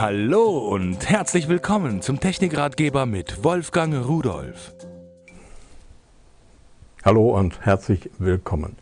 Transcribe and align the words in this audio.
Hallo 0.00 0.58
und 0.58 1.10
herzlich 1.10 1.48
willkommen 1.48 2.02
zum 2.02 2.20
Technikratgeber 2.20 3.04
mit 3.04 3.42
Wolfgang 3.42 4.06
Rudolf. 4.06 4.72
Hallo 7.04 7.36
und 7.36 7.66
herzlich 7.66 8.08
willkommen. 8.20 8.76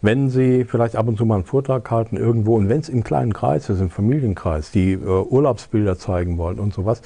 Wenn 0.00 0.30
Sie 0.30 0.64
vielleicht 0.64 0.94
ab 0.94 1.08
und 1.08 1.18
zu 1.18 1.26
mal 1.26 1.34
einen 1.34 1.44
Vortrag 1.44 1.90
halten 1.90 2.16
irgendwo 2.16 2.54
und 2.54 2.68
wenn 2.68 2.78
es 2.78 2.88
im 2.88 3.02
kleinen 3.02 3.32
Kreis 3.32 3.68
ist, 3.68 3.80
im 3.80 3.90
Familienkreis, 3.90 4.70
die 4.70 4.92
äh, 4.92 4.98
Urlaubsbilder 4.98 5.98
zeigen 5.98 6.38
wollen 6.38 6.60
und 6.60 6.72
sowas, 6.72 7.02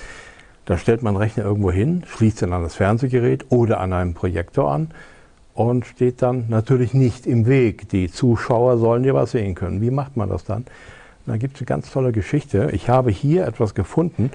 da 0.66 0.76
stellt 0.76 1.02
man 1.02 1.14
den 1.14 1.22
Rechner 1.22 1.44
irgendwo 1.44 1.70
hin, 1.70 2.04
schließt 2.06 2.42
ihn 2.42 2.52
an 2.52 2.62
das 2.62 2.74
Fernsehgerät 2.74 3.46
oder 3.48 3.80
an 3.80 3.94
einen 3.94 4.12
Projektor 4.12 4.70
an 4.70 4.90
und 5.54 5.86
steht 5.86 6.20
dann 6.20 6.50
natürlich 6.50 6.92
nicht 6.92 7.26
im 7.26 7.46
Weg. 7.46 7.88
Die 7.88 8.12
Zuschauer 8.12 8.76
sollen 8.76 9.04
ja 9.04 9.14
was 9.14 9.30
sehen 9.30 9.54
können. 9.54 9.80
Wie 9.80 9.90
macht 9.90 10.18
man 10.18 10.28
das 10.28 10.44
dann? 10.44 10.66
Da 11.26 11.36
gibt 11.36 11.56
es 11.56 11.60
eine 11.60 11.66
ganz 11.66 11.90
tolle 11.90 12.12
Geschichte. 12.12 12.70
Ich 12.72 12.88
habe 12.88 13.10
hier 13.10 13.46
etwas 13.46 13.74
gefunden. 13.74 14.30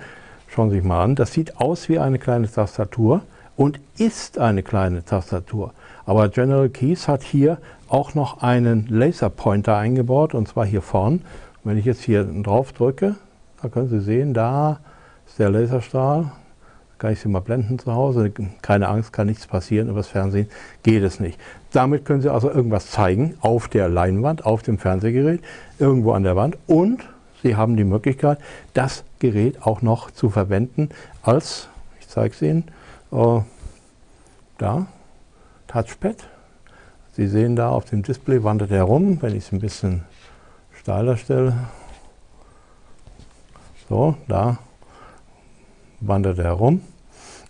Schauen 0.48 0.70
Sie 0.70 0.78
sich 0.78 0.86
mal 0.86 1.04
an. 1.04 1.16
Das 1.16 1.34
sieht 1.34 1.58
aus 1.58 1.90
wie 1.90 2.00
eine 2.00 2.20
kleine 2.20 2.50
Tastatur 2.50 3.22
und 3.58 3.80
ist 3.98 4.38
eine 4.38 4.64
kleine 4.64 5.04
Tastatur. 5.04 5.74
Aber 6.06 6.30
General 6.30 6.70
Keys 6.70 7.08
hat 7.08 7.24
hier 7.24 7.58
auch 7.90 8.16
noch 8.16 8.42
einen 8.42 8.88
Laserpointer 8.88 9.76
eingebaut 9.76 10.34
und 10.34 10.48
zwar 10.48 10.66
hier 10.66 10.82
vorn. 10.82 11.22
wenn 11.64 11.78
ich 11.78 11.86
jetzt 11.86 12.04
hier 12.04 12.24
drauf 12.24 12.72
drücke, 12.72 13.16
da 13.62 13.68
können 13.68 13.90
Sie 13.90 14.00
sehen, 14.00 14.34
da 14.34 14.80
ist 15.26 15.40
der 15.40 15.50
Laserstrahl 15.50 16.32
kann 16.98 17.14
ich 17.14 17.20
Sie 17.20 17.28
mal 17.28 17.42
blenden 17.42 17.80
zu 17.80 17.94
Hause. 17.94 18.32
Keine 18.62 18.88
Angst, 18.88 19.14
kann 19.14 19.28
nichts 19.28 19.48
passieren. 19.48 19.90
Übers 19.90 20.08
Fernsehen 20.08 20.50
geht 20.84 21.04
es 21.04 21.20
nicht. 21.20 21.40
Damit 21.72 22.06
können 22.06 22.22
Sie 22.22 22.32
also 22.32 22.50
irgendwas 22.50 22.90
zeigen 22.90 23.36
auf 23.42 23.68
der 23.68 23.90
Leinwand, 23.90 24.46
auf 24.46 24.64
dem 24.64 24.78
Fernsehgerät, 24.78 25.42
irgendwo 25.80 26.14
an 26.14 26.24
der 26.24 26.36
Wand. 26.36 26.58
Und 26.68 27.08
Sie 27.44 27.56
haben 27.56 27.78
die 27.78 27.84
Möglichkeit, 27.84 28.40
das 28.74 29.04
Gerät 29.20 29.62
auch 29.62 29.82
noch 29.82 30.12
zu 30.12 30.30
verwenden 30.30 30.90
als, 31.22 31.70
ich 32.00 32.08
zeige 32.08 32.34
es 32.34 32.42
Ihnen, 32.42 32.64
äh, 33.12 33.42
da, 34.58 34.88
Touchpad. 35.68 36.28
Sie 37.14 37.28
sehen 37.28 37.56
da 37.56 37.70
auf 37.70 37.86
dem 37.86 38.04
Display 38.04 38.44
wandert 38.44 38.72
er 38.72 38.84
rum, 38.84 39.22
wenn 39.22 39.36
ich 39.36 39.46
es 39.46 39.52
ein 39.52 39.60
bisschen 39.60 40.04
steiler 40.72 41.18
stelle. 41.18 41.56
So, 43.90 44.16
da 44.28 44.60
wandert 46.00 46.40
er 46.40 46.46
herum. 46.46 46.82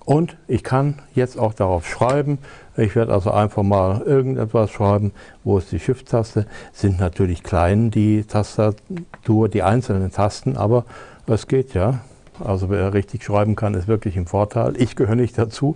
Und 0.05 0.37
ich 0.47 0.63
kann 0.63 0.99
jetzt 1.15 1.37
auch 1.37 1.53
darauf 1.53 1.85
schreiben. 1.85 2.37
Ich 2.77 2.95
werde 2.95 3.11
also 3.11 3.29
einfach 3.31 3.63
mal 3.63 4.03
irgendetwas 4.03 4.71
schreiben. 4.71 5.11
Wo 5.43 5.57
ist 5.57 5.71
die 5.73 5.79
Shift-Taste? 5.79 6.45
Sind 6.71 6.97
natürlich 6.97 7.43
klein 7.43 7.91
die 7.91 8.23
Tastatur, 8.23 9.49
die 9.49 9.63
einzelnen 9.63 10.11
Tasten, 10.11 10.55
aber 10.55 10.85
es 11.25 11.47
geht 11.47 11.73
ja. 11.73 11.99
Also 12.39 12.69
wer 12.69 12.93
richtig 12.93 13.23
schreiben 13.23 13.57
kann, 13.57 13.73
ist 13.73 13.89
wirklich 13.89 14.15
im 14.15 14.27
Vorteil. 14.27 14.75
Ich 14.77 14.95
gehöre 14.95 15.15
nicht 15.15 15.37
dazu. 15.37 15.75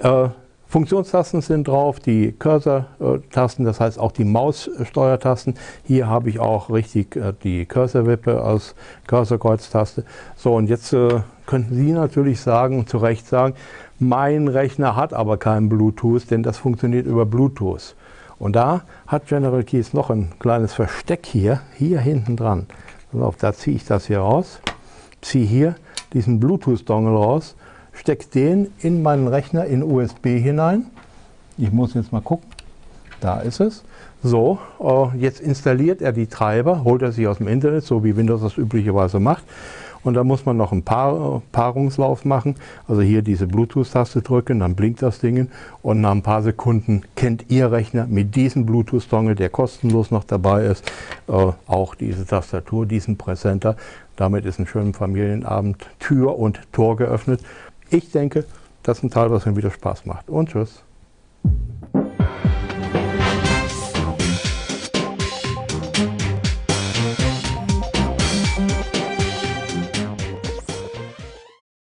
Äh, 0.00 0.30
Funktionstasten 0.66 1.42
sind 1.42 1.68
drauf, 1.68 2.00
die 2.00 2.32
Cursor-Tasten, 2.32 3.64
das 3.64 3.78
heißt 3.78 3.98
auch 3.98 4.10
die 4.10 4.24
Maussteuertasten. 4.24 5.54
Hier 5.84 6.08
habe 6.08 6.30
ich 6.30 6.40
auch 6.40 6.70
richtig 6.70 7.14
äh, 7.14 7.34
die 7.44 7.66
Cursor-Wippe 7.66 8.42
als 8.42 8.74
Cursor-Kreuztaste. 9.06 10.04
So, 10.34 10.54
und 10.56 10.68
jetzt 10.68 10.94
äh, 10.94 11.20
könnten 11.52 11.74
Sie 11.74 11.92
natürlich 11.92 12.40
sagen, 12.40 12.86
zu 12.86 12.96
Recht 12.96 13.26
sagen, 13.26 13.52
mein 13.98 14.48
Rechner 14.48 14.96
hat 14.96 15.12
aber 15.12 15.36
kein 15.36 15.68
Bluetooth, 15.68 16.30
denn 16.30 16.42
das 16.42 16.56
funktioniert 16.56 17.06
über 17.06 17.26
Bluetooth. 17.26 17.94
Und 18.38 18.56
da 18.56 18.84
hat 19.06 19.26
General 19.26 19.62
Keys 19.62 19.92
noch 19.92 20.08
ein 20.08 20.32
kleines 20.38 20.72
Versteck 20.72 21.26
hier, 21.26 21.60
hier 21.76 22.00
hinten 22.00 22.36
dran. 22.36 22.64
Da 23.38 23.52
ziehe 23.52 23.76
ich 23.76 23.84
das 23.84 24.06
hier 24.06 24.20
raus, 24.20 24.60
ziehe 25.20 25.44
hier 25.44 25.74
diesen 26.14 26.40
Bluetooth-Dongle 26.40 27.14
raus 27.14 27.54
stecke 27.92 28.26
den 28.34 28.72
in 28.80 29.02
meinen 29.02 29.28
Rechner 29.28 29.66
in 29.66 29.82
USB 29.82 30.38
hinein. 30.38 30.86
Ich 31.58 31.70
muss 31.70 31.92
jetzt 31.92 32.12
mal 32.12 32.22
gucken. 32.22 32.48
Da 33.20 33.40
ist 33.40 33.60
es. 33.60 33.84
So, 34.22 34.58
äh, 34.80 35.18
jetzt 35.18 35.40
installiert 35.40 36.00
er 36.00 36.12
die 36.12 36.28
Treiber, 36.28 36.84
holt 36.84 37.02
er 37.02 37.12
sie 37.12 37.26
aus 37.26 37.38
dem 37.38 37.48
Internet, 37.48 37.84
so 37.84 38.02
wie 38.02 38.16
Windows 38.16 38.40
das 38.40 38.56
üblicherweise 38.56 39.20
macht. 39.20 39.44
Und 40.04 40.14
da 40.14 40.24
muss 40.24 40.44
man 40.46 40.56
noch 40.56 40.72
einen 40.72 40.82
Paar, 40.82 41.42
Paarungslauf 41.52 42.24
machen. 42.24 42.56
Also 42.88 43.02
hier 43.02 43.22
diese 43.22 43.46
Bluetooth-Taste 43.46 44.22
drücken, 44.22 44.60
dann 44.60 44.74
blinkt 44.74 45.02
das 45.02 45.20
Ding. 45.20 45.48
Und 45.82 46.00
nach 46.00 46.10
ein 46.10 46.22
paar 46.22 46.42
Sekunden 46.42 47.02
kennt 47.14 47.50
Ihr 47.50 47.70
Rechner 47.70 48.06
mit 48.06 48.34
diesem 48.34 48.66
Bluetooth-Dongle, 48.66 49.34
der 49.34 49.48
kostenlos 49.48 50.10
noch 50.10 50.24
dabei 50.24 50.64
ist, 50.66 50.90
äh, 51.28 51.52
auch 51.66 51.94
diese 51.94 52.26
Tastatur, 52.26 52.86
diesen 52.86 53.16
Präsenter. 53.16 53.76
Damit 54.16 54.44
ist 54.44 54.58
ein 54.58 54.66
schöner 54.66 54.92
Familienabend 54.92 55.86
Tür 55.98 56.38
und 56.38 56.60
Tor 56.72 56.96
geöffnet. 56.96 57.40
Ich 57.90 58.10
denke, 58.10 58.44
das 58.82 58.98
ist 58.98 59.04
ein 59.04 59.10
Teil, 59.10 59.30
was 59.30 59.46
mir 59.46 59.56
wieder 59.56 59.70
Spaß 59.70 60.06
macht. 60.06 60.28
Und 60.28 60.50
tschüss. 60.50 60.82